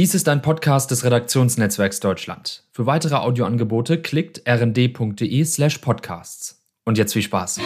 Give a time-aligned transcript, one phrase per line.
[0.00, 2.64] Dies ist ein Podcast des Redaktionsnetzwerks Deutschland.
[2.72, 6.64] Für weitere Audioangebote klickt rnd.de slash podcasts.
[6.86, 7.60] Und jetzt viel Spaß.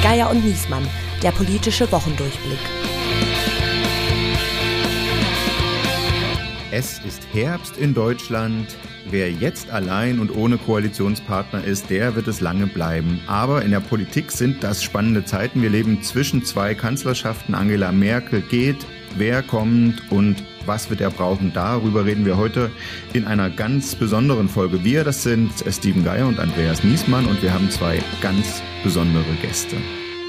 [0.00, 0.86] Geier und Niesmann,
[1.24, 2.60] der politische Wochendurchblick.
[6.70, 8.76] Es ist Herbst in Deutschland.
[9.10, 13.22] Wer jetzt allein und ohne Koalitionspartner ist, der wird es lange bleiben.
[13.26, 15.62] Aber in der Politik sind das spannende Zeiten.
[15.62, 17.54] Wir leben zwischen zwei Kanzlerschaften.
[17.54, 18.76] Angela Merkel geht.
[19.16, 21.52] Wer kommt und was wird er brauchen?
[21.54, 22.70] Darüber reden wir heute
[23.14, 24.84] in einer ganz besonderen Folge.
[24.84, 29.76] Wir, das sind Steven Geier und Andreas Niesmann und wir haben zwei ganz besondere Gäste.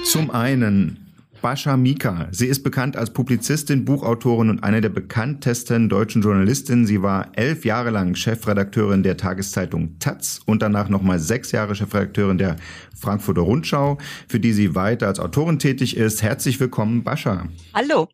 [0.06, 1.09] Zum einen
[1.42, 2.28] Bascha Mika.
[2.32, 6.86] Sie ist bekannt als Publizistin, Buchautorin und eine der bekanntesten deutschen Journalistinnen.
[6.86, 12.38] Sie war elf Jahre lang Chefredakteurin der Tageszeitung Taz und danach nochmal sechs Jahre Chefredakteurin
[12.38, 12.58] der
[12.96, 16.22] Frankfurter Rundschau, für die sie weiter als Autorin tätig ist.
[16.22, 17.48] Herzlich willkommen, Bascha.
[17.74, 18.10] Hallo.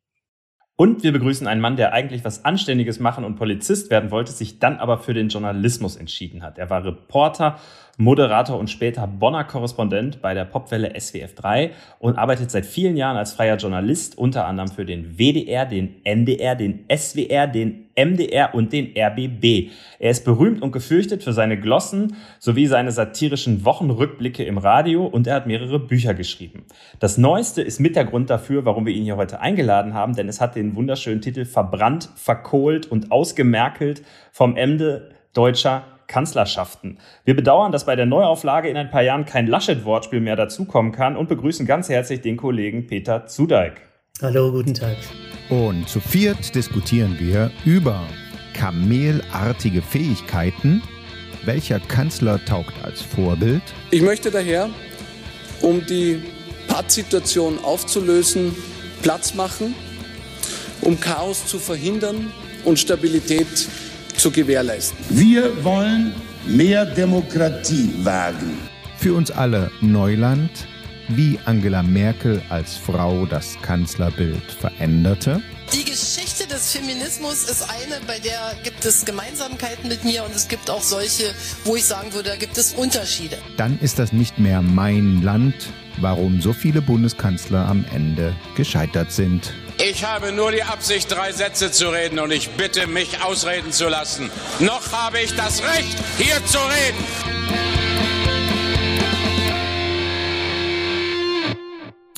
[0.77, 4.59] Und wir begrüßen einen Mann, der eigentlich was Anständiges machen und Polizist werden wollte, sich
[4.59, 6.57] dann aber für den Journalismus entschieden hat.
[6.57, 7.59] Er war Reporter
[7.97, 13.15] Moderator und später Bonner Korrespondent bei der Popwelle SWF 3 und arbeitet seit vielen Jahren
[13.15, 18.73] als freier Journalist, unter anderem für den WDR, den NDR, den SWR, den MDR und
[18.73, 19.71] den RBB.
[19.99, 25.27] Er ist berühmt und gefürchtet für seine Glossen sowie seine satirischen Wochenrückblicke im Radio und
[25.27, 26.65] er hat mehrere Bücher geschrieben.
[26.99, 30.27] Das Neueste ist mit der Grund dafür, warum wir ihn hier heute eingeladen haben, denn
[30.27, 36.97] es hat den wunderschönen Titel Verbrannt, verkohlt und ausgemerkelt vom Ende deutscher Kanzlerschaften.
[37.23, 41.15] Wir bedauern, dass bei der Neuauflage in ein paar Jahren kein Laschet-Wortspiel mehr dazukommen kann
[41.15, 43.81] und begrüßen ganz herzlich den Kollegen Peter Zudeik.
[44.21, 44.95] Hallo, guten Tag.
[45.49, 48.01] Und zu viert diskutieren wir über
[48.53, 50.81] kamelartige Fähigkeiten.
[51.43, 53.61] Welcher Kanzler taugt als Vorbild?
[53.91, 54.69] Ich möchte daher,
[55.61, 56.23] um die
[56.67, 58.55] Pattsituation aufzulösen,
[59.01, 59.75] Platz machen,
[60.81, 62.31] um Chaos zu verhindern
[62.63, 63.69] und Stabilität zu
[64.25, 64.97] zu gewährleisten.
[65.09, 66.11] Wir wollen
[66.47, 68.57] mehr Demokratie wagen.
[68.97, 70.49] Für uns alle Neuland,
[71.09, 75.43] wie Angela Merkel als Frau das Kanzlerbild veränderte.
[75.71, 80.47] Die Geschichte des Feminismus ist eine, bei der gibt es Gemeinsamkeiten mit mir und es
[80.47, 81.25] gibt auch solche,
[81.63, 83.37] wo ich sagen würde, da gibt es Unterschiede.
[83.57, 85.53] Dann ist das nicht mehr mein Land,
[85.97, 89.53] warum so viele Bundeskanzler am Ende gescheitert sind.
[89.87, 93.87] Ich habe nur die Absicht, drei Sätze zu reden und ich bitte, mich ausreden zu
[93.87, 94.31] lassen.
[94.59, 97.05] Noch habe ich das Recht, hier zu reden.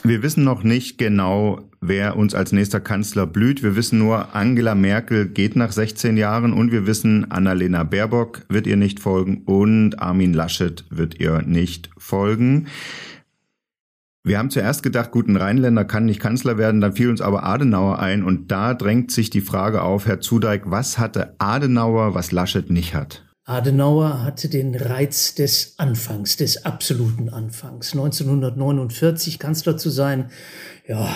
[0.01, 3.63] Wir wissen noch nicht genau, wer uns als nächster Kanzler blüht.
[3.63, 8.65] Wir wissen nur, Angela Merkel geht nach 16 Jahren und wir wissen, Annalena Baerbock wird
[8.65, 12.67] ihr nicht folgen und Armin Laschet wird ihr nicht folgen.
[14.27, 17.43] Wir haben zuerst gedacht, gut, ein Rheinländer kann nicht Kanzler werden, dann fiel uns aber
[17.45, 22.33] Adenauer ein und da drängt sich die Frage auf, Herr Zudeik, was hatte Adenauer, was
[22.33, 23.23] Laschet nicht hat?
[23.45, 27.93] Adenauer hatte den Reiz des Anfangs, des absoluten Anfangs.
[27.93, 30.29] 1949 Kanzler zu sein,
[30.85, 31.07] ja,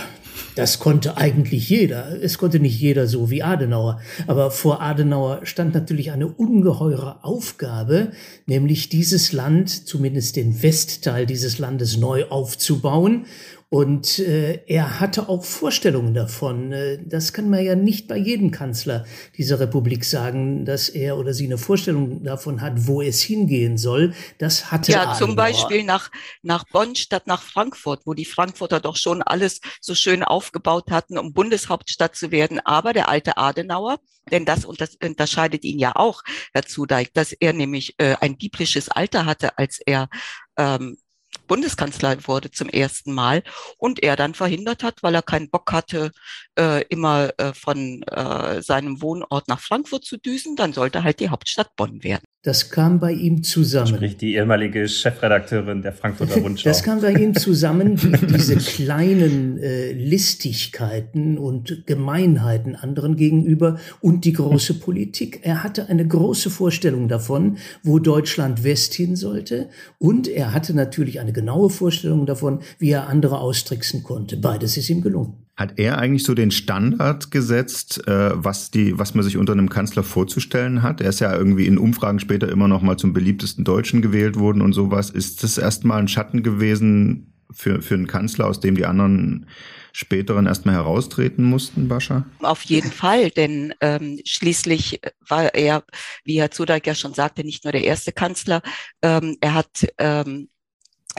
[0.55, 2.21] das konnte eigentlich jeder.
[2.21, 3.99] Es konnte nicht jeder so wie Adenauer.
[4.27, 8.11] Aber vor Adenauer stand natürlich eine ungeheure Aufgabe,
[8.45, 13.25] nämlich dieses Land, zumindest den Westteil dieses Landes neu aufzubauen
[13.73, 16.73] und äh, er hatte auch Vorstellungen davon.
[16.73, 19.05] Äh, das kann man ja nicht bei jedem Kanzler
[19.37, 24.13] dieser Republik sagen, dass er oder sie eine Vorstellung davon hat, wo es hingehen soll.
[24.39, 25.17] Das hatte Ja, Adenauer.
[25.19, 26.11] zum Beispiel nach,
[26.41, 31.17] nach Bonn statt nach Frankfurt, wo die Frankfurter doch schon alles so schön aufgebaut hatten,
[31.17, 32.59] um Bundeshauptstadt zu werden.
[32.65, 33.99] Aber der alte Adenauer,
[34.33, 38.35] denn das, und das unterscheidet ihn ja auch, Herr Zudeik, dass er nämlich äh, ein
[38.37, 40.09] biblisches Alter hatte, als er
[40.57, 40.97] ähm,
[41.47, 43.43] Bundeskanzler wurde zum ersten Mal
[43.77, 46.11] und er dann verhindert hat, weil er keinen Bock hatte,
[46.57, 51.29] äh, immer äh, von äh, seinem Wohnort nach Frankfurt zu düsen, dann sollte halt die
[51.29, 52.23] Hauptstadt Bonn werden.
[52.43, 53.87] Das kam bei ihm zusammen.
[53.87, 56.67] Sprich die ehemalige Chefredakteurin der Frankfurter Rundschau.
[56.67, 64.25] Das kam bei ihm zusammen, die, diese kleinen äh, Listigkeiten und Gemeinheiten anderen gegenüber und
[64.25, 65.41] die große Politik.
[65.43, 69.69] Er hatte eine große Vorstellung davon, wo Deutschland West hin sollte
[69.99, 74.37] und er hatte natürlich eine genaue Vorstellung davon, wie er andere austricksen konnte.
[74.37, 75.45] Beides ist ihm gelungen.
[75.55, 79.69] Hat er eigentlich so den Standard gesetzt, äh, was die, was man sich unter einem
[79.69, 81.01] Kanzler vorzustellen hat?
[81.01, 84.61] Er ist ja irgendwie in Umfragen später immer noch mal zum beliebtesten Deutschen gewählt worden
[84.61, 85.09] und sowas.
[85.09, 89.45] Ist das erstmal ein Schatten gewesen für, für einen Kanzler, aus dem die anderen
[89.93, 92.25] späteren erstmal heraustreten mussten, Bascha?
[92.39, 95.83] Auf jeden Fall, denn ähm, schließlich war er,
[96.23, 98.61] wie Herr Zudeik ja schon sagte, nicht nur der erste Kanzler.
[99.01, 100.47] Ähm, er hat ähm,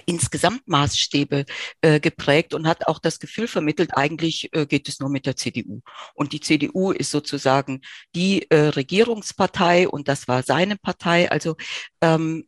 [0.06, 1.44] insgesamt Maßstäbe
[1.80, 5.36] äh, geprägt und hat auch das Gefühl vermittelt, eigentlich äh, geht es nur mit der
[5.36, 5.80] CDU.
[6.14, 7.80] Und die CDU ist sozusagen
[8.14, 11.30] die äh, Regierungspartei und das war seine Partei.
[11.30, 11.56] Also
[12.00, 12.46] ähm,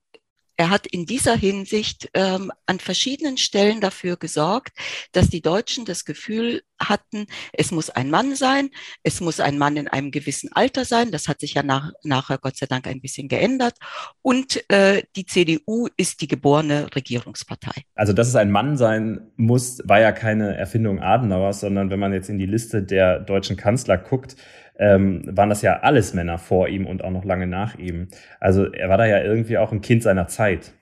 [0.57, 4.73] er hat in dieser Hinsicht ähm, an verschiedenen Stellen dafür gesorgt,
[5.13, 8.71] dass die Deutschen das Gefühl hatten, es muss ein Mann sein,
[9.03, 11.11] es muss ein Mann in einem gewissen Alter sein.
[11.11, 13.75] Das hat sich ja nach, nachher Gott sei Dank ein bisschen geändert.
[14.23, 17.83] Und äh, die CDU ist die geborene Regierungspartei.
[17.95, 22.13] Also, dass es ein Mann sein muss, war ja keine Erfindung Adenauers, sondern wenn man
[22.13, 24.37] jetzt in die Liste der deutschen Kanzler guckt,
[24.79, 28.09] ähm, waren das ja alles Männer vor ihm und auch noch lange nach ihm.
[28.41, 30.73] Also er war da ja irgendwie auch ein Kind seiner Zeit.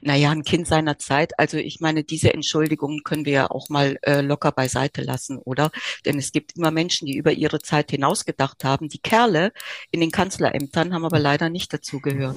[0.00, 1.38] Naja, ein Kind seiner Zeit.
[1.38, 5.70] Also ich meine, diese Entschuldigungen können wir ja auch mal äh, locker beiseite lassen, oder?
[6.06, 8.88] Denn es gibt immer Menschen, die über ihre Zeit hinausgedacht haben.
[8.88, 9.52] Die Kerle
[9.90, 12.36] in den Kanzlerämtern haben aber leider nicht dazugehört.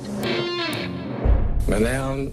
[1.67, 2.31] Meine Herren,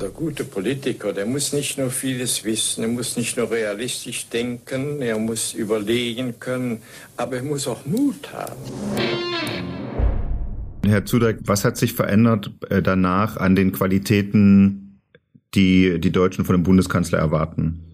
[0.00, 5.02] der gute Politiker, der muss nicht nur vieles wissen, er muss nicht nur realistisch denken,
[5.02, 6.82] er muss überlegen können,
[7.16, 8.60] aber er muss auch Mut haben.
[10.86, 15.00] Herr Zudeck, was hat sich verändert äh, danach an den Qualitäten,
[15.54, 17.84] die die Deutschen von dem Bundeskanzler erwarten?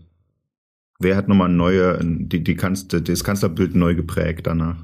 [0.98, 4.76] Wer hat nochmal neue, die, die Kanzler, das Kanzlerbild neu geprägt danach?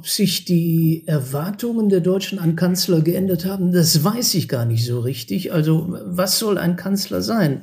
[0.00, 4.86] Ob sich die Erwartungen der Deutschen an Kanzler geändert haben, das weiß ich gar nicht
[4.86, 5.52] so richtig.
[5.52, 7.60] Also was soll ein Kanzler sein?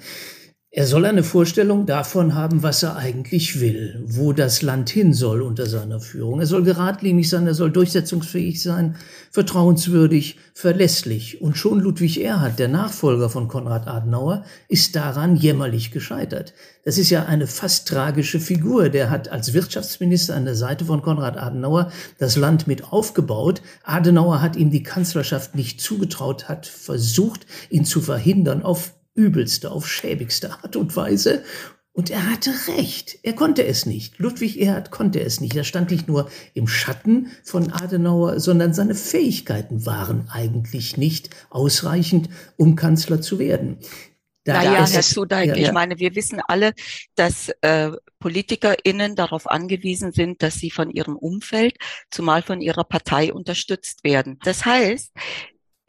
[0.69, 5.41] Er soll eine Vorstellung davon haben, was er eigentlich will, wo das Land hin soll
[5.41, 6.41] unter seiner Führung.
[6.41, 8.97] Er soll geradlinig sein, er soll durchsetzungsfähig sein,
[9.31, 11.41] vertrauenswürdig, verlässlich.
[11.41, 16.53] Und schon Ludwig Erhard, der Nachfolger von Konrad Adenauer, ist daran jämmerlich gescheitert.
[16.83, 18.89] Das ist ja eine fast tragische Figur.
[18.89, 23.61] Der hat als Wirtschaftsminister an der Seite von Konrad Adenauer das Land mit aufgebaut.
[23.83, 29.87] Adenauer hat ihm die Kanzlerschaft nicht zugetraut, hat versucht, ihn zu verhindern auf übelste, auf
[29.87, 31.43] schäbigste Art und Weise.
[31.91, 33.17] Und er hatte recht.
[33.23, 34.19] Er konnte es nicht.
[34.19, 35.55] Ludwig Erhard konnte es nicht.
[35.55, 42.29] Er stand nicht nur im Schatten von Adenauer, sondern seine Fähigkeiten waren eigentlich nicht ausreichend,
[42.55, 43.79] um Kanzler zu werden.
[44.43, 45.67] Da naja, Herr Sudeik, ja, ja.
[45.67, 46.73] ich meine, wir wissen alle,
[47.15, 51.77] dass äh, PolitikerInnen darauf angewiesen sind, dass sie von ihrem Umfeld,
[52.11, 54.37] zumal von ihrer Partei unterstützt werden.
[54.43, 55.11] Das heißt,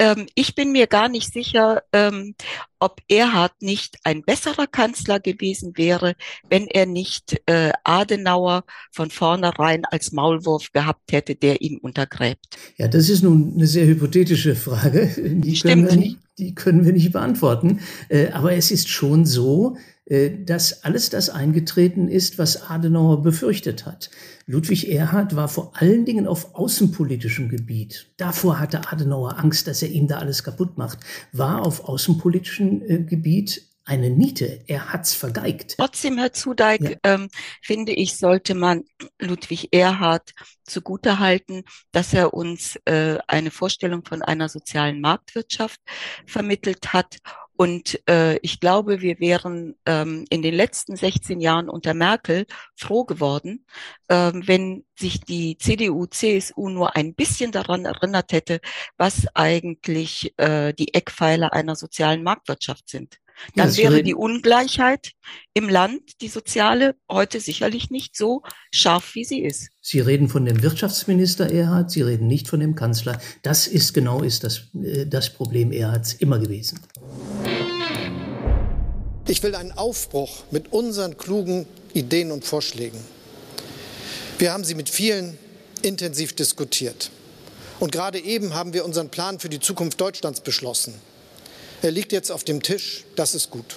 [0.00, 2.34] ähm, ich bin mir gar nicht sicher, ähm,
[2.80, 6.14] ob Erhard nicht ein besserer Kanzler gewesen wäre,
[6.48, 12.46] wenn er nicht äh, Adenauer von vornherein als Maulwurf gehabt hätte, der ihn untergräbt.
[12.76, 15.10] Ja, das ist nun eine sehr hypothetische Frage.
[15.16, 15.88] Die, Stimmt.
[15.88, 17.80] können, wir nicht, die können wir nicht beantworten.
[18.08, 19.76] Äh, aber es ist schon so,
[20.08, 24.10] äh, dass alles das eingetreten ist, was Adenauer befürchtet hat.
[24.46, 28.06] Ludwig Erhard war vor allen Dingen auf außenpolitischem Gebiet.
[28.16, 31.00] Davor hatte Adenauer Angst, dass er ihm da alles kaputt macht.
[31.32, 34.60] War auf außenpolitischem äh, Gebiet eine Niete.
[34.66, 35.76] Er hat's vergeigt.
[35.78, 36.96] Trotzdem, Herr Zudeik, ja.
[37.04, 37.28] ähm,
[37.62, 38.84] finde ich, sollte man
[39.18, 40.32] Ludwig Erhard
[40.64, 45.80] zugutehalten, dass er uns äh, eine Vorstellung von einer sozialen Marktwirtschaft
[46.26, 47.16] vermittelt hat
[47.60, 52.46] und äh, ich glaube, wir wären ähm, in den letzten 16 Jahren unter Merkel
[52.76, 53.66] froh geworden,
[54.08, 58.60] ähm, wenn sich die CDU, CSU nur ein bisschen daran erinnert hätte,
[58.96, 63.18] was eigentlich äh, die Eckpfeiler einer sozialen Marktwirtschaft sind.
[63.54, 65.12] Dann ja, wäre die Ungleichheit
[65.54, 69.70] im Land, die soziale, heute sicherlich nicht so scharf, wie sie ist.
[69.80, 73.20] Sie reden von dem Wirtschaftsminister Erhard, Sie reden nicht von dem Kanzler.
[73.42, 76.80] Das ist genau ist das, äh, das Problem Erhards immer gewesen.
[79.30, 82.98] Ich will einen Aufbruch mit unseren klugen Ideen und Vorschlägen.
[84.38, 85.36] Wir haben sie mit vielen
[85.82, 87.10] intensiv diskutiert.
[87.78, 90.94] Und gerade eben haben wir unseren Plan für die Zukunft Deutschlands beschlossen.
[91.82, 93.04] Er liegt jetzt auf dem Tisch.
[93.16, 93.76] Das ist gut.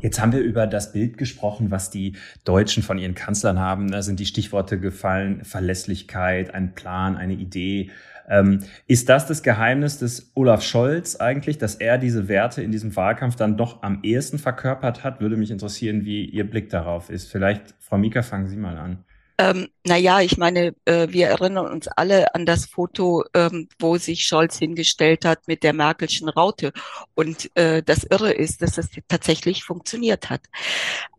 [0.00, 2.12] Jetzt haben wir über das Bild gesprochen, was die
[2.44, 3.90] Deutschen von ihren Kanzlern haben.
[3.90, 7.90] Da sind die Stichworte gefallen, Verlässlichkeit, ein Plan, eine Idee,
[8.28, 12.94] ähm, ist das das Geheimnis des Olaf Scholz eigentlich, dass er diese Werte in diesem
[12.94, 15.20] Wahlkampf dann doch am ehesten verkörpert hat?
[15.20, 17.30] Würde mich interessieren, wie Ihr Blick darauf ist.
[17.30, 19.04] Vielleicht, Frau Mika, fangen Sie mal an.
[19.40, 24.24] Ähm, naja, ich meine, äh, wir erinnern uns alle an das Foto, ähm, wo sich
[24.24, 26.72] Scholz hingestellt hat mit der Merkelschen Raute.
[27.14, 30.40] Und äh, das Irre ist, dass das tatsächlich funktioniert hat.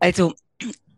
[0.00, 0.34] Also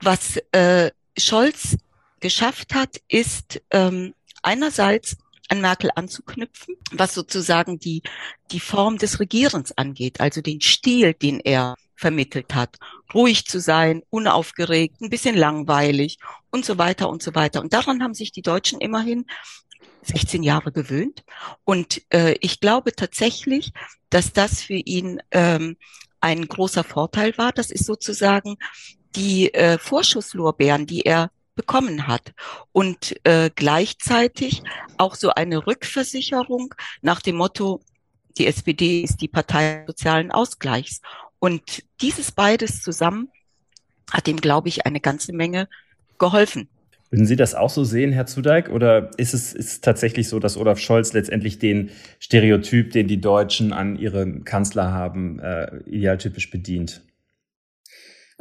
[0.01, 1.77] was äh, Scholz
[2.19, 5.17] geschafft hat, ist ähm, einerseits
[5.53, 8.03] an Merkel anzuknüpfen, was sozusagen die,
[8.51, 12.79] die Form des Regierens angeht, also den Stil, den er vermittelt hat.
[13.13, 16.17] Ruhig zu sein, unaufgeregt, ein bisschen langweilig
[16.51, 17.61] und so weiter und so weiter.
[17.61, 19.27] Und daran haben sich die Deutschen immerhin
[20.01, 21.23] 16 Jahre gewöhnt.
[21.65, 23.73] Und äh, ich glaube tatsächlich,
[24.09, 25.77] dass das für ihn ähm,
[26.21, 27.53] ein großer Vorteil war.
[27.53, 28.57] Das ist sozusagen
[29.15, 31.31] die äh, Vorschusslorbeeren, die er
[31.63, 32.35] bekommen hat
[32.73, 34.63] und äh, gleichzeitig
[34.99, 37.81] auch so eine Rückversicherung nach dem Motto,
[38.37, 41.01] die SPD ist die Partei sozialen Ausgleichs.
[41.39, 43.29] Und dieses beides zusammen
[44.11, 45.69] hat ihm, glaube ich, eine ganze Menge
[46.19, 46.69] geholfen.
[47.11, 48.69] Würden Sie das auch so sehen, Herr Zudeik?
[48.69, 53.73] Oder ist es ist tatsächlich so, dass Olaf Scholz letztendlich den Stereotyp, den die Deutschen
[53.73, 57.03] an ihren Kanzler haben, äh, idealtypisch bedient?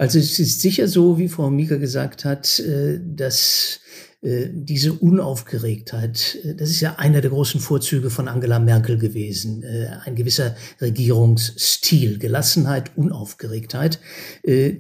[0.02, 3.82] Also es ist sicher so, wie Frau Mika gesagt hat, äh, dass
[4.24, 9.64] diese Unaufgeregtheit, äh, das ist ja einer der großen Vorzüge von Angela Merkel gewesen.
[9.64, 14.00] Äh, ein gewisser Regierungsstil, Gelassenheit, Unaufgeregtheit.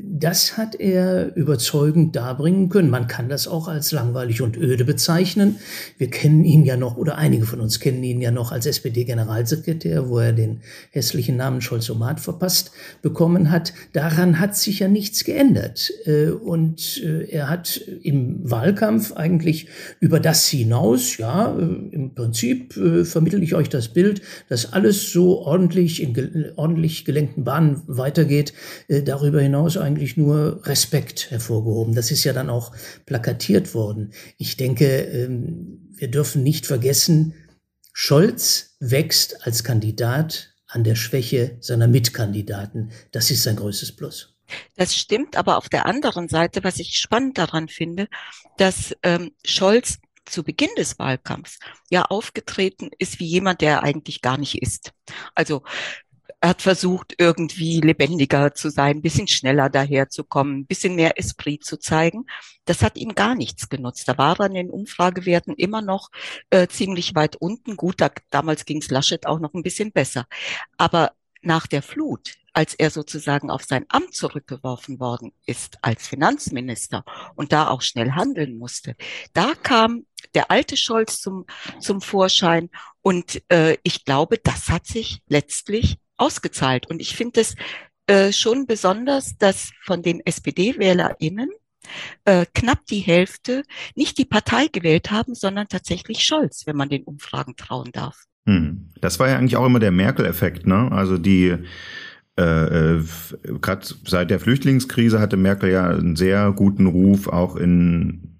[0.04, 2.90] Das hat er überzeugend darbringen können.
[2.90, 5.58] Man kann das auch als langweilig und öde bezeichnen.
[5.98, 10.10] Wir kennen ihn ja noch, oder einige von uns kennen ihn ja noch als SPD-Generalsekretär,
[10.10, 12.72] wo er den hässlichen Namen Scholz-Omat verpasst
[13.02, 13.74] bekommen hat.
[13.94, 15.92] Daran hat sich ja nichts geändert.
[16.44, 19.68] Und er hat im Wahlkampf eigentlich eigentlich
[20.00, 25.12] über das hinaus, ja, äh, im Prinzip äh, vermittle ich euch das Bild, dass alles
[25.12, 28.54] so ordentlich in ge ordentlich gelenkten Bahnen weitergeht,
[28.88, 31.96] äh, darüber hinaus eigentlich nur Respekt hervorgehoben.
[31.96, 32.74] Das ist ja dann auch
[33.06, 34.12] plakatiert worden.
[34.38, 37.34] Ich denke, ähm, wir dürfen nicht vergessen,
[37.94, 42.92] Scholz wächst als Kandidat an der Schwäche seiner Mitkandidaten.
[43.12, 44.36] Das ist sein größtes Plus.
[44.76, 48.08] Das stimmt, aber auf der anderen Seite, was ich spannend daran finde,
[48.58, 54.38] dass ähm, Scholz zu Beginn des Wahlkampfs ja aufgetreten ist wie jemand, der eigentlich gar
[54.38, 54.94] nicht ist.
[55.36, 55.64] Also
[56.44, 61.64] er hat versucht, irgendwie lebendiger zu sein, ein bisschen schneller daherzukommen, ein bisschen mehr Esprit
[61.64, 62.26] zu zeigen.
[62.66, 64.08] Das hat ihm gar nichts genutzt.
[64.08, 66.10] Da war er in den Umfragewerten immer noch
[66.50, 67.76] äh, ziemlich weit unten.
[67.76, 70.26] Gut, da, damals ging es Laschet auch noch ein bisschen besser.
[70.78, 71.12] Aber
[71.44, 77.04] nach der Flut als er sozusagen auf sein Amt zurückgeworfen worden ist als Finanzminister
[77.36, 78.96] und da auch schnell handeln musste,
[79.34, 81.46] da kam der alte Scholz zum,
[81.80, 82.70] zum Vorschein
[83.02, 86.88] und äh, ich glaube, das hat sich letztlich ausgezahlt.
[86.88, 87.56] Und ich finde es
[88.08, 91.50] äh, schon besonders, dass von den SPD-WählerInnen
[92.26, 93.64] äh, knapp die Hälfte
[93.96, 98.26] nicht die Partei gewählt haben, sondern tatsächlich Scholz, wenn man den Umfragen trauen darf.
[98.46, 98.92] Hm.
[99.02, 100.92] Das war ja eigentlich auch immer der Merkel-Effekt, ne?
[100.92, 101.58] Also die
[102.42, 103.04] äh, äh
[103.62, 108.32] gerade seit der Flüchtlingskrise hatte Merkel ja einen sehr guten Ruf, auch in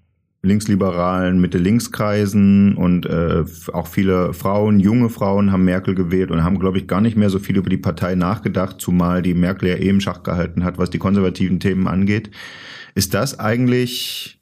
[0.42, 6.78] linksliberalen Mitte-Links-Kreisen und äh, auch viele Frauen, junge Frauen haben Merkel gewählt und haben, glaube
[6.78, 10.00] ich, gar nicht mehr so viel über die Partei nachgedacht, zumal die Merkel ja eben
[10.00, 12.30] Schach gehalten hat, was die konservativen Themen angeht.
[12.96, 14.41] Ist das eigentlich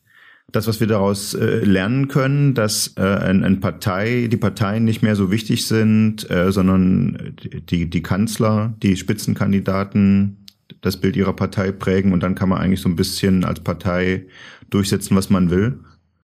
[0.53, 5.03] das, was wir daraus äh, lernen können, dass äh, ein, ein Partei, die Parteien nicht
[5.03, 7.35] mehr so wichtig sind, äh, sondern
[7.71, 10.37] die, die Kanzler, die Spitzenkandidaten
[10.81, 14.27] das Bild ihrer Partei prägen und dann kann man eigentlich so ein bisschen als Partei
[14.71, 15.79] durchsetzen, was man will?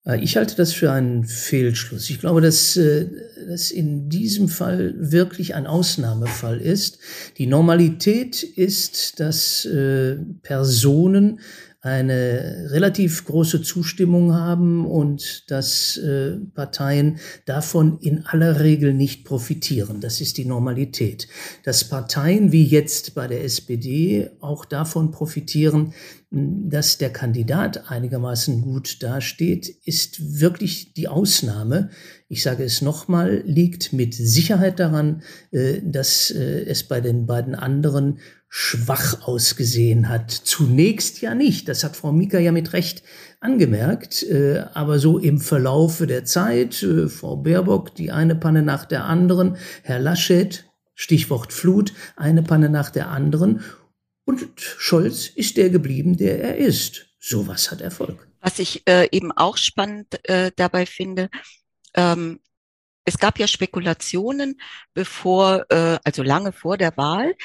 [0.05, 2.10] Äh, ich halte das für einen Fehlschluss.
[2.10, 3.08] Ich glaube, dass äh,
[3.48, 7.00] das in diesem Fall wirklich ein Ausnahmefall ist.
[7.38, 11.39] Die Normalität ist, dass äh, Personen
[11.86, 20.01] eine relativ große Zustimmung haben und dass äh, Parteien davon in aller Regel nicht profitieren.
[20.01, 21.27] Das ist die Normalität.
[21.63, 25.94] Dass Parteien wie jetzt bei der SPD auch davon profitieren,
[26.36, 31.89] dass der Kandidat einigermaßen gut dasteht, ist wirklich die Ausnahme.
[32.27, 37.56] Ich sage es nochmal, liegt mit Sicherheit daran, äh, dass äh, es bei den beiden
[37.56, 40.30] anderen schwach ausgesehen hat.
[40.32, 43.04] Zunächst ja nicht, das hat Frau Mika ja mit Recht
[43.39, 49.06] angemerkt, äh, aber so im Verlaufe der Zeit, Frau Baerbock die eine Panne nach der
[49.06, 50.65] anderen, Herr Laschet,
[50.96, 53.62] Stichwort Flut, eine Panne nach der anderen
[54.25, 57.08] und Scholz ist der geblieben, der er ist.
[57.20, 58.27] Sowas hat Erfolg.
[58.41, 61.29] Was ich äh, eben auch spannend äh, dabei finde,
[61.96, 62.39] ähm,
[63.05, 64.60] es gab ja Spekulationen,
[64.94, 67.36] bevor, äh, also lange vor der Wahl,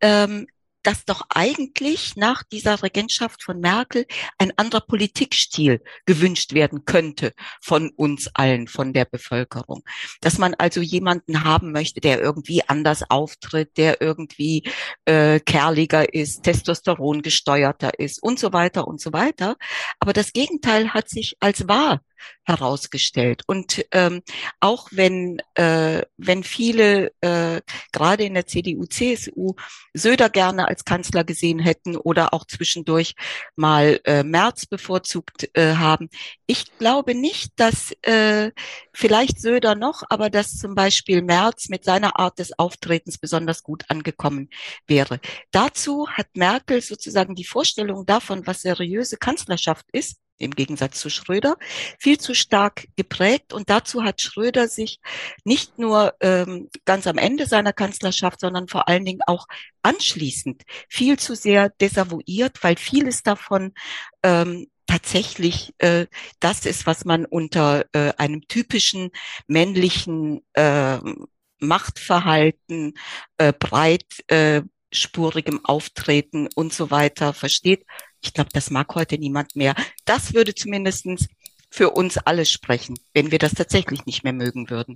[0.00, 0.46] ähm,
[0.82, 4.06] dass doch eigentlich nach dieser Regentschaft von Merkel
[4.38, 9.82] ein anderer Politikstil gewünscht werden könnte von uns allen, von der Bevölkerung.
[10.20, 14.64] Dass man also jemanden haben möchte, der irgendwie anders auftritt, der irgendwie
[15.04, 19.56] äh, kerliger ist, Testosteron gesteuerter ist und so weiter und so weiter.
[19.98, 22.00] Aber das Gegenteil hat sich als wahr
[22.44, 23.42] herausgestellt.
[23.46, 24.22] Und ähm,
[24.60, 27.60] auch wenn, äh, wenn viele, äh,
[27.92, 29.54] gerade in der CDU, CSU,
[29.94, 33.14] Söder gerne als Kanzler gesehen hätten oder auch zwischendurch
[33.56, 36.08] mal äh, Merz bevorzugt äh, haben,
[36.46, 38.50] ich glaube nicht, dass äh,
[38.92, 43.84] vielleicht Söder noch, aber dass zum Beispiel Merz mit seiner Art des Auftretens besonders gut
[43.88, 44.50] angekommen
[44.86, 45.20] wäre.
[45.52, 51.56] Dazu hat Merkel sozusagen die Vorstellung davon, was seriöse Kanzlerschaft ist, im Gegensatz zu Schröder,
[51.98, 53.52] viel zu stark geprägt.
[53.52, 54.98] Und dazu hat Schröder sich
[55.44, 59.46] nicht nur ähm, ganz am Ende seiner Kanzlerschaft, sondern vor allen Dingen auch
[59.82, 63.72] anschließend viel zu sehr desavouiert, weil vieles davon
[64.22, 66.06] ähm, tatsächlich äh,
[66.40, 69.10] das ist, was man unter äh, einem typischen
[69.46, 70.98] männlichen äh,
[71.60, 72.94] Machtverhalten,
[73.38, 77.86] äh, breit äh, spurigem Auftreten und so weiter versteht.
[78.22, 79.74] Ich glaube, das mag heute niemand mehr.
[80.04, 81.26] Das würde zumindestens
[81.70, 84.94] für uns alle sprechen, wenn wir das tatsächlich nicht mehr mögen würden.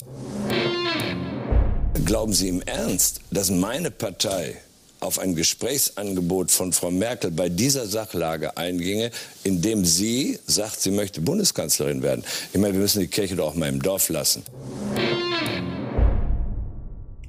[2.05, 4.57] Glauben Sie im Ernst, dass meine Partei
[5.01, 9.11] auf ein Gesprächsangebot von Frau Merkel bei dieser Sachlage einginge,
[9.43, 12.25] indem sie sagt, sie möchte Bundeskanzlerin werden?
[12.53, 14.43] Ich meine, wir müssen die Kirche doch auch mal im Dorf lassen.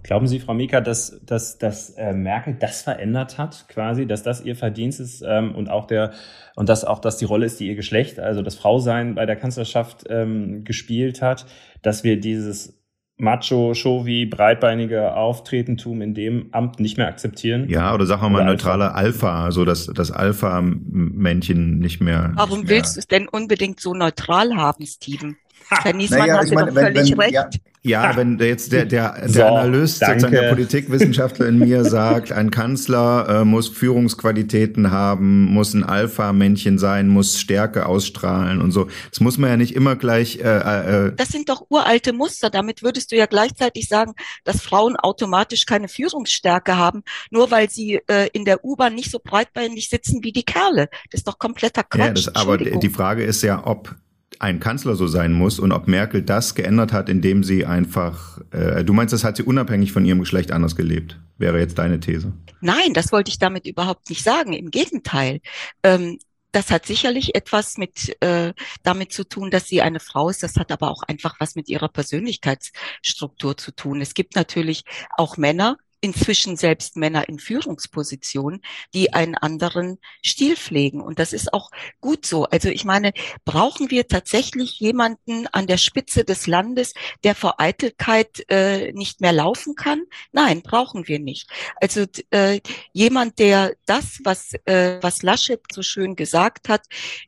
[0.05, 4.39] Glauben Sie, Frau Mika, dass, dass, dass äh, Merkel das verändert hat, quasi, dass das
[4.39, 6.12] ihr Verdienst ist ähm, und auch der
[6.55, 9.35] und dass auch das die Rolle ist, die ihr Geschlecht, also das Frausein bei der
[9.35, 11.47] Kanzlerschaft ähm, gespielt hat,
[11.81, 12.79] dass wir dieses
[13.17, 17.67] Macho, Shovi, breitbeinige Auftretentum in dem Amt nicht mehr akzeptieren.
[17.67, 22.33] Ja, oder sagen wir mal neutraler Alpha, also das, das Alpha-Männchen nicht mehr.
[22.35, 22.77] Warum nicht mehr.
[22.77, 25.35] willst du es denn unbedingt so neutral haben, Steven?
[25.84, 27.34] Herr Niesmann Naja, hatte ich meine, doch wenn- völlig wenn- recht.
[27.34, 27.50] ja.
[27.88, 30.22] Ja, wenn jetzt der, der, der So, Analyst, danke.
[30.22, 36.79] sozusagen der Politikwissenschaftler in mir sagt, ein Kanzler äh, muss Führungsqualitäten haben, muss ein Alpha-Männchen
[36.79, 38.88] sein, muss Stärke ausstrahlen und so.
[39.12, 42.50] Das muss man ja nicht immer gleich äh, äh, Das sind doch uralte Muster.
[42.50, 44.13] Damit würdest du ja gleichzeitig sagen,
[44.45, 49.19] dass Frauen automatisch keine Führungsstärke haben, nur weil sie äh, in der U-Bahn nicht so
[49.24, 50.89] breitbeinig sitzen wie die Kerle.
[51.12, 52.25] Das ist doch kompletter Quatsch.
[52.25, 53.93] Ja, das, aber die Frage ist ja, ob
[54.39, 58.84] ein Kanzler so sein muss und ob Merkel das geändert hat, indem sie einfach, äh,
[58.84, 62.34] du meinst, das hat sie unabhängig von ihrem Geschlecht anders gelebt, wäre jetzt deine These.
[62.62, 64.53] Nein, das wollte ich damit überhaupt nicht sagen.
[64.53, 65.39] Im Gegenteil.
[65.84, 66.17] Ähm,
[66.51, 70.41] das hat sicherlich etwas mit äh, damit zu tun, dass sie eine Frau ist.
[70.41, 74.00] Das hat aber auch einfach was mit ihrer Persönlichkeitsstruktur zu tun.
[74.00, 74.83] Es gibt natürlich
[75.18, 78.61] auch Männer, inzwischen selbst Männer in Führungspositionen,
[78.94, 81.01] die einen anderen Stil pflegen.
[81.01, 82.46] Und das ist auch gut so.
[82.46, 83.11] Also ich meine,
[83.44, 89.33] brauchen wir tatsächlich jemanden an der Spitze des Landes, der vor Eitelkeit äh, nicht mehr
[89.33, 90.03] laufen kann?
[90.31, 91.50] Nein, brauchen wir nicht.
[91.81, 92.59] Also äh,
[92.94, 96.83] jemand, der das, was, äh, was Laschet so schön gesagt hat,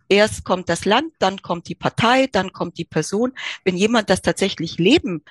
[0.08, 3.34] erst kommt das Land, dann kommt die Partei, dann kommt die Person.
[3.64, 5.24] Wenn jemand das tatsächlich leben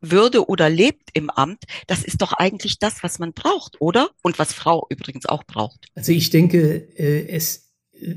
[0.00, 4.10] würde oder lebt im Amt, das ist doch eigentlich das, was man braucht, oder?
[4.22, 5.86] Und was Frau übrigens auch braucht.
[5.94, 7.65] Also ich denke, äh, es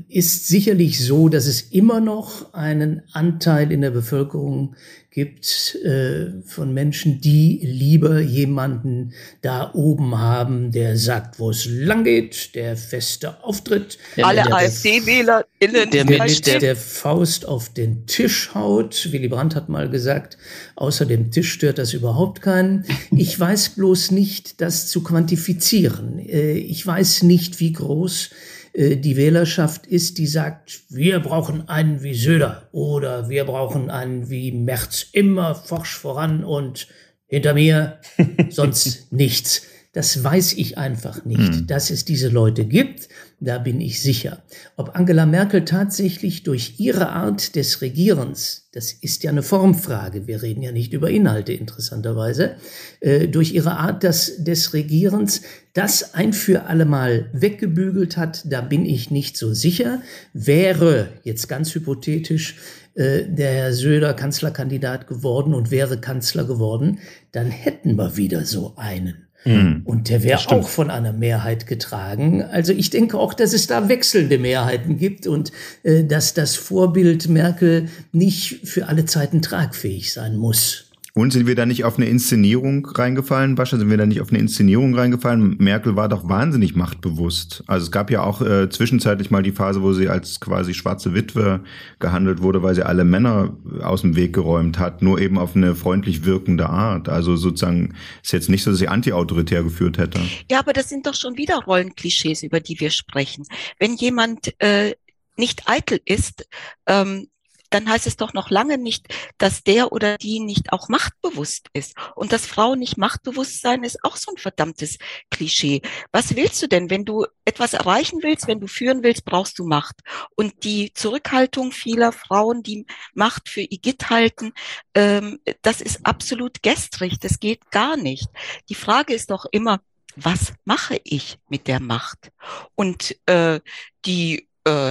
[0.08, 4.76] ist sicherlich so, dass es immer noch einen Anteil in der Bevölkerung
[5.10, 9.12] gibt äh, von Menschen, die lieber jemanden
[9.42, 15.90] da oben haben, der sagt, wo es lang geht, der feste Auftritt, Alle der, AfD-WählerInnen,
[15.90, 19.08] der, die mit der Faust auf den Tisch haut.
[19.10, 20.38] Willy Brandt hat mal gesagt,
[20.76, 22.84] außer dem Tisch stört das überhaupt keinen.
[23.10, 26.20] Ich weiß bloß nicht, das zu quantifizieren.
[26.20, 28.30] Äh, Ich weiß nicht, wie groß
[28.74, 34.52] die Wählerschaft ist, die sagt, wir brauchen einen wie Söder oder wir brauchen einen wie
[34.52, 36.86] Merz, immer forsch voran und
[37.26, 37.98] hinter mir
[38.50, 39.66] sonst nichts.
[39.92, 41.52] Das weiß ich einfach nicht.
[41.52, 41.66] Hm.
[41.66, 43.08] Dass es diese Leute gibt,
[43.40, 44.42] da bin ich sicher.
[44.76, 50.42] Ob Angela Merkel tatsächlich durch ihre Art des Regierens, das ist ja eine Formfrage, wir
[50.42, 52.54] reden ja nicht über Inhalte interessanterweise,
[53.00, 58.86] äh, durch ihre Art des, des Regierens das ein für allemal weggebügelt hat, da bin
[58.86, 60.02] ich nicht so sicher.
[60.32, 62.56] Wäre jetzt ganz hypothetisch
[62.94, 66.98] äh, der Herr Söder Kanzlerkandidat geworden und wäre Kanzler geworden,
[67.32, 69.26] dann hätten wir wieder so einen.
[69.42, 69.82] Hm.
[69.84, 72.42] Und der wäre auch von einer Mehrheit getragen.
[72.42, 75.50] Also ich denke auch, dass es da wechselnde Mehrheiten gibt und
[75.82, 80.89] äh, dass das Vorbild Merkel nicht für alle Zeiten tragfähig sein muss.
[81.14, 83.76] Und sind wir da nicht auf eine Inszenierung reingefallen, Bascha?
[83.76, 85.56] Sind wir da nicht auf eine Inszenierung reingefallen?
[85.58, 87.64] Merkel war doch wahnsinnig machtbewusst.
[87.66, 91.14] Also es gab ja auch äh, zwischenzeitlich mal die Phase, wo sie als quasi schwarze
[91.14, 91.60] Witwe
[91.98, 95.74] gehandelt wurde, weil sie alle Männer aus dem Weg geräumt hat, nur eben auf eine
[95.74, 97.08] freundlich wirkende Art.
[97.08, 100.20] Also sozusagen ist jetzt nicht so, dass sie antiautoritär geführt hätte.
[100.50, 103.44] Ja, aber das sind doch schon wieder Rollenklischees, über die wir sprechen.
[103.78, 104.94] Wenn jemand äh,
[105.36, 106.46] nicht eitel ist,
[106.86, 107.26] ähm,
[107.70, 109.06] dann heißt es doch noch lange nicht,
[109.38, 111.94] dass der oder die nicht auch machtbewusst ist.
[112.14, 114.98] Und dass Frauen nicht machtbewusst sein, ist auch so ein verdammtes
[115.30, 115.82] Klischee.
[116.12, 119.64] Was willst du denn, wenn du etwas erreichen willst, wenn du führen willst, brauchst du
[119.64, 120.00] Macht.
[120.36, 124.52] Und die Zurückhaltung vieler Frauen, die Macht für Igitt halten,
[124.94, 127.18] ähm, das ist absolut gestrig.
[127.20, 128.28] Das geht gar nicht.
[128.68, 129.80] Die Frage ist doch immer,
[130.16, 132.30] was mache ich mit der Macht?
[132.74, 133.60] Und äh,
[134.04, 134.48] die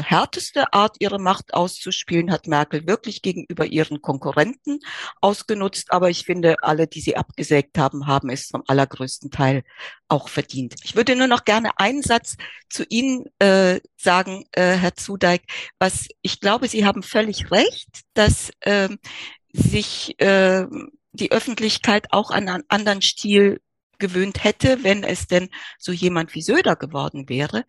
[0.10, 4.80] härteste Art, ihre Macht auszuspielen, hat Merkel wirklich gegenüber ihren Konkurrenten
[5.22, 5.92] ausgenutzt.
[5.92, 9.64] Aber ich finde, alle, die sie abgesägt haben, haben es zum allergrößten Teil
[10.08, 10.76] auch verdient.
[10.84, 12.38] Ich würde nur noch gerne einen Satz
[12.70, 15.44] zu Ihnen äh, sagen, äh, Herr Zudeik,
[15.78, 18.90] was ich glaube, Sie haben völlig recht, dass äh,
[19.54, 20.66] sich äh,
[21.12, 23.62] die Öffentlichkeit auch an einen anderen Stil
[24.00, 27.66] gewöhnt hätte, wenn es denn so jemand wie Söder geworden wäre.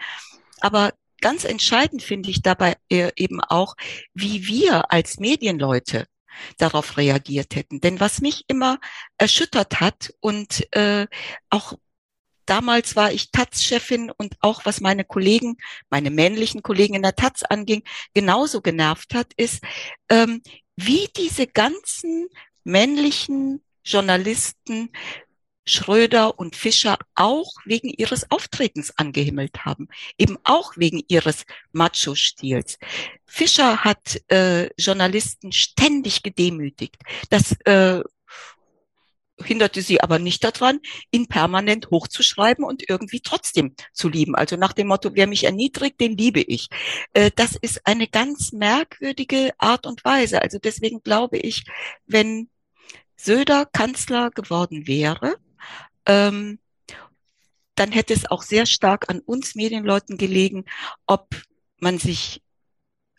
[0.60, 3.76] Aber ganz entscheidend finde ich dabei äh, eben auch,
[4.14, 6.06] wie wir als Medienleute
[6.58, 7.80] darauf reagiert hätten.
[7.80, 8.78] Denn was mich immer
[9.18, 11.06] erschüttert hat und äh,
[11.50, 11.74] auch
[12.46, 15.56] damals war ich Taz-Chefin und auch was meine Kollegen,
[15.88, 19.62] meine männlichen Kollegen in der Taz anging, genauso genervt hat, ist,
[20.08, 20.42] ähm,
[20.74, 22.28] wie diese ganzen
[22.64, 24.90] männlichen Journalisten
[25.66, 32.78] Schröder und Fischer auch wegen ihres Auftretens angehimmelt haben, eben auch wegen ihres Macho-Stils.
[33.26, 36.96] Fischer hat äh, Journalisten ständig gedemütigt.
[37.28, 38.02] Das äh,
[39.44, 44.34] hinderte sie aber nicht daran, ihn permanent hochzuschreiben und irgendwie trotzdem zu lieben.
[44.34, 46.68] Also nach dem Motto, wer mich erniedrigt, den liebe ich.
[47.12, 50.42] Äh, das ist eine ganz merkwürdige Art und Weise.
[50.42, 51.64] Also deswegen glaube ich,
[52.06, 52.48] wenn
[53.16, 55.36] Söder Kanzler geworden wäre,
[56.06, 56.58] ähm,
[57.74, 60.64] dann hätte es auch sehr stark an uns Medienleuten gelegen,
[61.06, 61.28] ob
[61.78, 62.42] man sich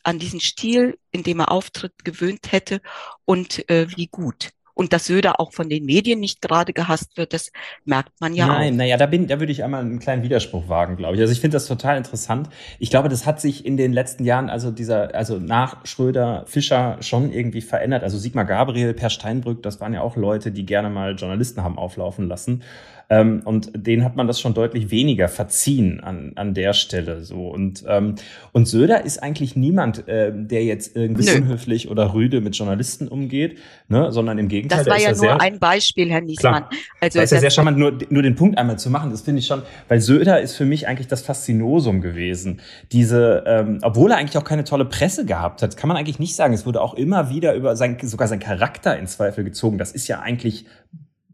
[0.04, 2.82] an diesen Stil, in dem er auftritt, gewöhnt hätte
[3.26, 4.52] und äh, wie gut.
[4.82, 7.52] Und dass Söder auch von den Medien nicht gerade gehasst wird, das
[7.86, 8.60] merkt man ja Nein, auch.
[8.62, 11.22] Nein, naja, da, bin, da würde ich einmal einen kleinen Widerspruch wagen, glaube ich.
[11.22, 12.50] Also ich finde das total interessant.
[12.80, 16.98] Ich glaube, das hat sich in den letzten Jahren, also dieser, also nach Schröder, Fischer
[17.02, 18.02] schon irgendwie verändert.
[18.02, 21.78] Also Sigmar Gabriel, Per Steinbrück, das waren ja auch Leute, die gerne mal Journalisten haben
[21.78, 22.64] auflaufen lassen.
[23.12, 27.26] Ähm, und denen hat man das schon deutlich weniger verziehen an, an der Stelle.
[27.26, 27.50] So.
[27.50, 28.16] Und, ähm,
[28.54, 31.36] und Söder ist eigentlich niemand, äh, der jetzt irgendwie Nö.
[31.42, 33.58] unhöflich oder rüde mit Journalisten umgeht,
[33.90, 34.14] ne?
[34.14, 34.71] sondern im Gegenteil.
[34.72, 36.64] Das war ja nur ein Beispiel, Herr Niesmann.
[36.68, 39.22] Klar, also das ist ja sehr charmant, nur, nur den Punkt einmal zu machen, das
[39.22, 42.62] finde ich schon, weil Söder ist für mich eigentlich das Faszinosum gewesen.
[42.92, 46.36] Diese, ähm, obwohl er eigentlich auch keine tolle Presse gehabt hat, kann man eigentlich nicht
[46.36, 46.54] sagen.
[46.54, 49.78] Es wurde auch immer wieder über sein, sogar sein Charakter in Zweifel gezogen.
[49.78, 50.66] Das ist ja eigentlich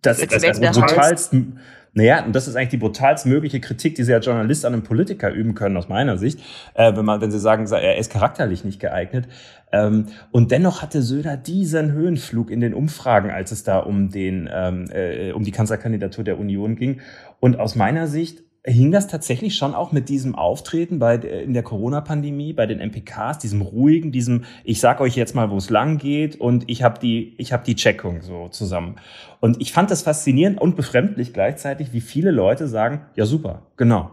[0.01, 1.35] das, das, das, das brutalst,
[1.97, 4.83] naja, und das ist eigentlich die brutalst mögliche Kritik, die sie als Journalist an einem
[4.83, 6.39] Politiker üben können, aus meiner Sicht,
[6.75, 9.27] äh, wenn man, wenn sie sagen, er ist charakterlich nicht geeignet.
[9.71, 14.47] Ähm, und dennoch hatte Söder diesen Höhenflug in den Umfragen, als es da um den,
[14.53, 17.01] ähm, äh, um die Kanzlerkandidatur der Union ging.
[17.39, 21.63] Und aus meiner Sicht hing das tatsächlich schon auch mit diesem Auftreten bei in der
[21.63, 25.97] Corona-Pandemie, bei den MPKs, diesem ruhigen, diesem ich sag euch jetzt mal, wo es lang
[25.97, 28.97] geht und ich habe die ich habe die Checkung so zusammen.
[29.39, 34.11] Und ich fand das faszinierend und befremdlich gleichzeitig, wie viele Leute sagen, ja super, genau.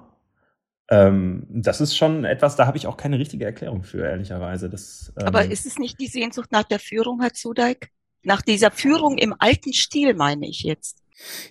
[0.89, 4.69] Ähm, das ist schon etwas, da habe ich auch keine richtige Erklärung für, ehrlicherweise.
[4.69, 7.91] Das, ähm Aber ist es nicht die Sehnsucht nach der Führung, Herr Zudeik?
[8.23, 11.04] Nach dieser Führung im alten Stil, meine ich jetzt.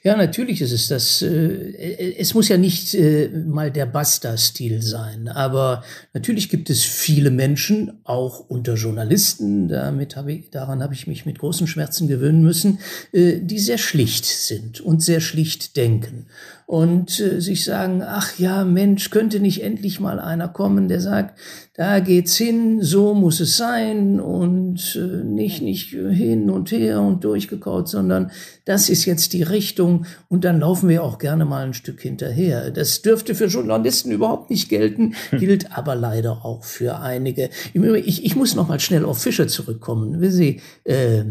[0.03, 1.21] Ja, natürlich ist es das.
[1.21, 7.31] Äh, es muss ja nicht äh, mal der Basta-Stil sein, aber natürlich gibt es viele
[7.31, 12.43] Menschen, auch unter Journalisten, damit habe ich, daran habe ich mich mit großen Schmerzen gewöhnen
[12.43, 12.79] müssen,
[13.13, 16.27] äh, die sehr schlicht sind und sehr schlicht denken
[16.65, 21.37] und äh, sich sagen, ach ja, Mensch, könnte nicht endlich mal einer kommen, der sagt,
[21.75, 27.23] da geht's hin, so muss es sein und äh, nicht nicht hin und her und
[27.23, 28.31] durchgekaut, sondern
[28.65, 32.69] das ist jetzt die Richtung und dann laufen wir auch gerne mal ein Stück hinterher.
[32.69, 35.39] Das dürfte für Journalisten überhaupt nicht gelten, hm.
[35.39, 37.49] gilt aber leider auch für einige.
[37.73, 40.21] Ich, ich muss noch mal schnell auf Fischer zurückkommen.
[40.21, 41.23] Wissen Sie, äh,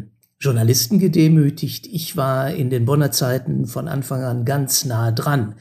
[0.42, 1.86] Journalisten gedemütigt.
[1.86, 5.54] Ich war in den Bonner Zeiten von Anfang an ganz nah dran.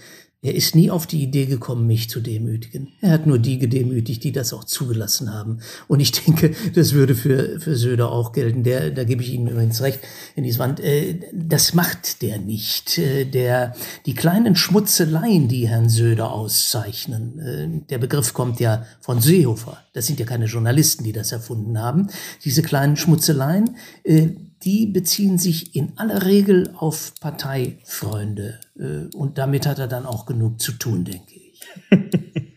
[0.43, 2.87] Er ist nie auf die Idee gekommen, mich zu demütigen.
[2.99, 5.59] Er hat nur die gedemütigt, die das auch zugelassen haben.
[5.87, 8.63] Und ich denke, das würde für, für Söder auch gelten.
[8.63, 9.99] Der, da gebe ich Ihnen übrigens recht,
[10.35, 10.79] in die Wand.
[10.79, 12.97] Äh, das macht der nicht.
[12.97, 13.75] Äh, der,
[14.07, 19.77] die kleinen Schmutzeleien, die Herrn Söder auszeichnen, äh, der Begriff kommt ja von Seehofer.
[19.93, 22.07] Das sind ja keine Journalisten, die das erfunden haben.
[22.43, 24.29] Diese kleinen Schmutzeleien, äh,
[24.63, 28.59] die beziehen sich in aller Regel auf Parteifreunde.
[28.77, 31.61] Äh, und damit hat er dann auch genug zu tun, denke ich.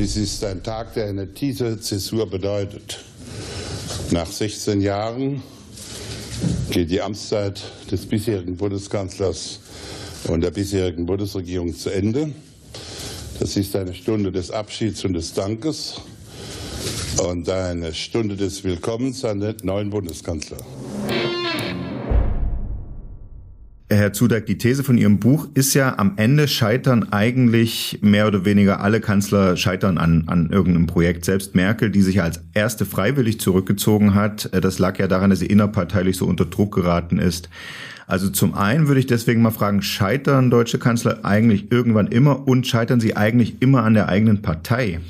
[0.00, 3.00] Es ist ein Tag, der eine tiefe Zäsur bedeutet.
[4.12, 5.42] Nach 16 Jahren
[6.70, 9.58] geht die Amtszeit des bisherigen Bundeskanzlers
[10.28, 12.32] und der bisherigen Bundesregierung zu Ende.
[13.40, 16.00] Das ist eine Stunde des Abschieds und des Dankes
[17.22, 20.58] und eine Stunde des Willkommens an den neuen Bundeskanzler.
[23.90, 28.44] Herr Zudeck, die These von Ihrem Buch ist ja, am Ende scheitern eigentlich mehr oder
[28.44, 31.24] weniger alle Kanzler scheitern an, an irgendeinem Projekt.
[31.24, 35.38] Selbst Merkel, die sich als erste freiwillig zurückgezogen hat, äh, das lag ja daran, dass
[35.38, 37.48] sie innerparteilich so unter Druck geraten ist.
[38.06, 42.66] Also zum einen würde ich deswegen mal fragen, scheitern deutsche Kanzler eigentlich irgendwann immer und
[42.66, 45.00] scheitern sie eigentlich immer an der eigenen Partei?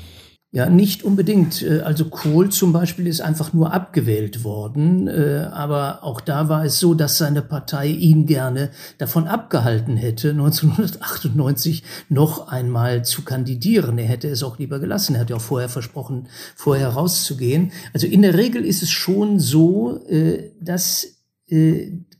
[0.51, 1.61] Ja, nicht unbedingt.
[1.61, 6.65] Äh, also Kohl zum Beispiel ist einfach nur abgewählt worden, äh, aber auch da war
[6.65, 13.99] es so, dass seine Partei ihn gerne davon abgehalten hätte, 1998 noch einmal zu kandidieren.
[13.99, 15.13] Er hätte es auch lieber gelassen.
[15.13, 17.71] Er hat ja auch vorher versprochen, vorher rauszugehen.
[17.93, 21.15] Also in der Regel ist es schon so, äh, dass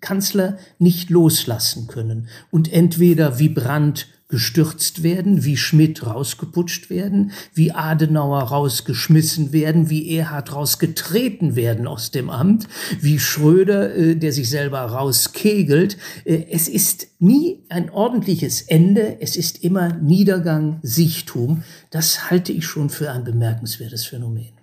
[0.02, 7.72] Kanzler nicht loslassen können und entweder wie Brandt gestürzt werden, wie Schmidt rausgeputscht werden, wie
[7.72, 12.68] Adenauer rausgeschmissen werden, wie Erhard rausgetreten werden aus dem Amt,
[13.02, 15.98] wie Schröder, äh, der sich selber rauskegelt.
[16.26, 21.64] Äh, es ist nie ein ordentliches Ende, es ist immer Niedergang, Sichtum.
[21.90, 24.59] Das halte ich schon für ein bemerkenswertes Phänomen.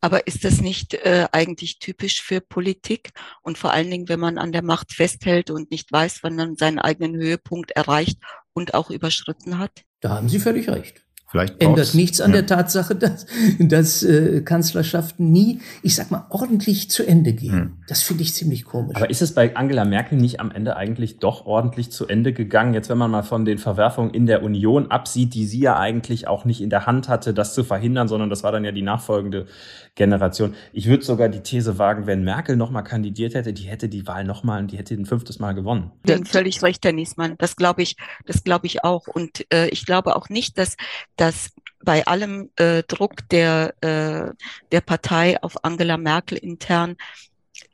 [0.00, 3.10] Aber ist das nicht äh, eigentlich typisch für Politik?
[3.42, 6.56] Und vor allen Dingen, wenn man an der Macht festhält und nicht weiß, wann man
[6.56, 8.18] seinen eigenen Höhepunkt erreicht
[8.52, 9.84] und auch überschritten hat?
[10.00, 11.02] Da haben Sie völlig recht.
[11.30, 12.42] Vielleicht ändert nichts an ja.
[12.42, 13.24] der Tatsache, dass,
[13.60, 17.52] dass äh, Kanzlerschaften nie, ich sag mal, ordentlich zu Ende gehen.
[17.52, 17.72] Hm.
[17.86, 18.96] Das finde ich ziemlich komisch.
[18.96, 22.74] Aber ist es bei Angela Merkel nicht am Ende eigentlich doch ordentlich zu Ende gegangen?
[22.74, 26.26] Jetzt, wenn man mal von den Verwerfungen in der Union absieht, die sie ja eigentlich
[26.26, 28.82] auch nicht in der Hand hatte, das zu verhindern, sondern das war dann ja die
[28.82, 29.46] nachfolgende
[29.94, 30.54] Generation.
[30.72, 34.24] Ich würde sogar die These wagen, wenn Merkel nochmal kandidiert hätte, die hätte die Wahl
[34.24, 35.90] nochmal, die hätte ein fünftes Mal gewonnen.
[36.04, 37.34] Den völlig recht, Herr Niesmann.
[37.38, 39.06] Das glaube ich, das ich auch.
[39.06, 40.76] Und äh, ich glaube auch nicht, dass,
[41.16, 41.50] dass
[41.82, 44.32] bei allem äh, Druck der, äh,
[44.72, 46.96] der Partei auf Angela Merkel intern,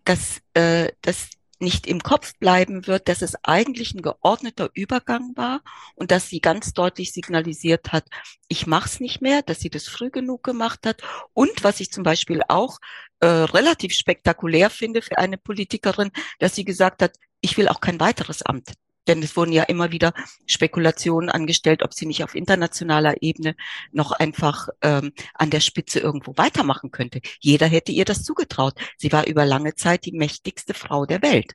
[0.05, 5.62] dass, äh, dass nicht im Kopf bleiben wird, dass es eigentlich ein geordneter Übergang war
[5.95, 8.05] und dass sie ganz deutlich signalisiert hat,
[8.49, 12.05] ich mach's nicht mehr, dass sie das früh genug gemacht hat und was ich zum
[12.05, 12.79] Beispiel auch
[13.21, 18.01] äh, relativ spektakulär finde für eine Politikerin, dass sie gesagt hat, ich will auch kein
[18.01, 18.73] weiteres Amt.
[19.07, 20.12] Denn es wurden ja immer wieder
[20.47, 23.55] Spekulationen angestellt, ob sie nicht auf internationaler Ebene
[23.92, 27.21] noch einfach ähm, an der Spitze irgendwo weitermachen könnte.
[27.40, 28.75] Jeder hätte ihr das zugetraut.
[28.97, 31.53] Sie war über lange Zeit die mächtigste Frau der Welt.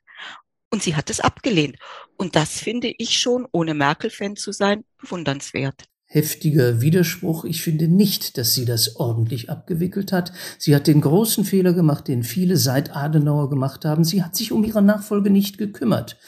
[0.70, 1.76] Und sie hat es abgelehnt.
[2.16, 7.46] Und das finde ich schon, ohne Merkel-Fan zu sein, bewundernswert heftiger Widerspruch.
[7.46, 10.32] Ich finde nicht, dass sie das ordentlich abgewickelt hat.
[10.58, 14.04] Sie hat den großen Fehler gemacht, den viele seit Adenauer gemacht haben.
[14.04, 16.18] Sie hat sich um ihre Nachfolge nicht gekümmert.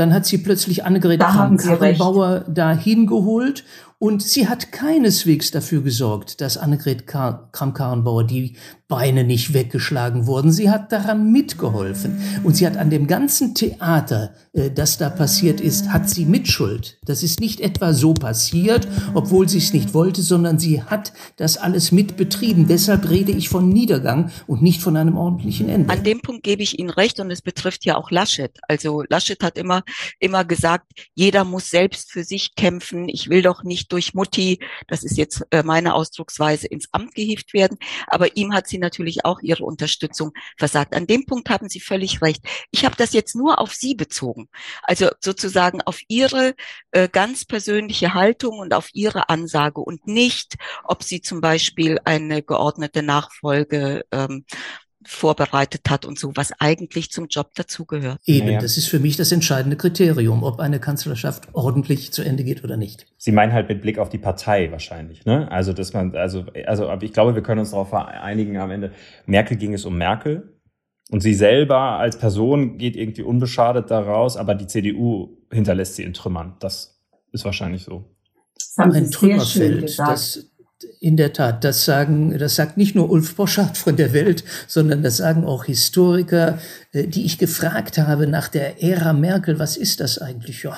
[0.00, 3.64] Dann hat sie plötzlich Annegret Kramp-Karrenbauer dahin geholt
[4.02, 8.56] und sie hat keineswegs dafür gesorgt, dass Annegret Kramp-Karrenbauer die
[8.88, 10.50] Beine nicht weggeschlagen wurden.
[10.50, 12.20] Sie hat daran mitgeholfen.
[12.42, 16.98] Und sie hat an dem ganzen Theater, äh, das da passiert ist, hat sie Mitschuld.
[17.04, 21.56] Das ist nicht etwa so passiert, obwohl sie es nicht wollte, sondern sie hat das
[21.56, 22.66] alles mitbetrieben.
[22.66, 25.92] Deshalb rede ich von Niedergang und nicht von einem ordentlichen Ende.
[25.92, 28.58] An dem Punkt gebe ich Ihnen recht und es betrifft ja auch Laschet.
[28.66, 29.84] Also Laschet hat immer,
[30.18, 33.08] immer gesagt, jeder muss selbst für sich kämpfen.
[33.08, 37.52] Ich will doch nicht durch Mutti, das ist jetzt äh, meine Ausdrucksweise, ins Amt gehievt
[37.54, 37.78] werden.
[38.06, 40.94] Aber ihm hat sie natürlich auch ihre Unterstützung versagt.
[40.94, 42.44] An dem Punkt haben Sie völlig recht.
[42.70, 44.48] Ich habe das jetzt nur auf Sie bezogen.
[44.82, 46.54] Also sozusagen auf Ihre
[46.92, 52.42] äh, ganz persönliche Haltung und auf Ihre Ansage und nicht, ob Sie zum Beispiel eine
[52.42, 54.44] geordnete Nachfolge ähm,
[55.06, 58.20] vorbereitet hat und so, was eigentlich zum Job dazugehört.
[58.26, 58.60] Eben, naja.
[58.60, 62.76] das ist für mich das entscheidende Kriterium, ob eine Kanzlerschaft ordentlich zu Ende geht oder
[62.76, 63.06] nicht.
[63.16, 65.50] Sie meinen halt mit Blick auf die Partei wahrscheinlich, ne?
[65.50, 68.92] Also, dass man, also, also, aber ich glaube, wir können uns darauf einigen am Ende.
[69.26, 70.56] Merkel ging es um Merkel.
[71.10, 76.12] Und sie selber als Person geht irgendwie unbeschadet daraus, aber die CDU hinterlässt sie in
[76.12, 76.54] Trümmern.
[76.60, 77.00] Das
[77.32, 78.04] ist wahrscheinlich so.
[78.76, 80.49] Ein Trümmerfeld, das,
[81.00, 85.02] in der Tat, das sagen, das sagt nicht nur Ulf Boschart von der Welt, sondern
[85.02, 86.58] das sagen auch Historiker,
[86.92, 90.62] äh, die ich gefragt habe nach der Ära Merkel, was ist das eigentlich?
[90.62, 90.76] Ja,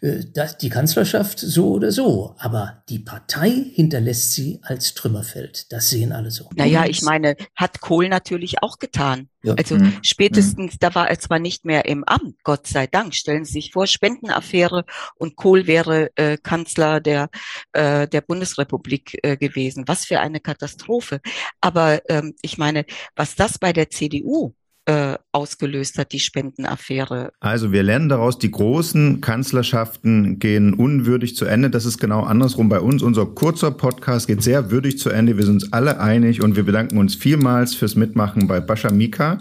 [0.00, 0.24] äh,
[0.60, 5.72] die Kanzlerschaft so oder so, aber die Partei hinterlässt sie als Trümmerfeld.
[5.72, 6.48] Das sehen alle so.
[6.54, 9.28] Naja, ich meine, hat Kohl natürlich auch getan.
[9.42, 9.54] Ja.
[9.54, 9.94] Also mhm.
[10.02, 13.14] spätestens, da war er zwar nicht mehr im Amt, Gott sei Dank.
[13.14, 14.84] Stellen Sie sich vor, Spendenaffäre
[15.16, 17.30] und Kohl wäre äh, Kanzler der,
[17.72, 19.84] äh, der Bundesrepublik äh, gewesen.
[19.86, 21.20] Was für eine Katastrophe.
[21.60, 22.84] Aber ähm, ich meine,
[23.16, 24.54] was das bei der CDU
[24.86, 27.32] äh, ausgelöst hat, die Spendenaffäre.
[27.40, 31.70] Also wir lernen daraus, die großen Kanzlerschaften gehen unwürdig zu Ende.
[31.70, 33.02] Das ist genau andersrum bei uns.
[33.02, 35.36] Unser kurzer Podcast geht sehr würdig zu Ende.
[35.36, 39.38] Wir sind uns alle einig und wir bedanken uns vielmals fürs Mitmachen bei Bascha Mika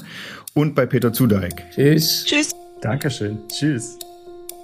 [0.53, 1.63] und bei Peter Zudeik.
[1.73, 2.25] Tschüss.
[2.25, 2.51] Tschüss.
[2.81, 3.39] Dankeschön.
[3.47, 3.97] Tschüss.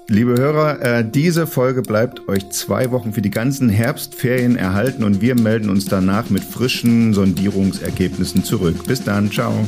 [0.08, 5.20] Liebe Hörer, äh, diese Folge bleibt euch zwei Wochen für die ganzen Herbstferien erhalten und
[5.20, 8.86] wir melden uns danach mit frischen Sondierungsergebnissen zurück.
[8.86, 9.68] Bis dann, ciao.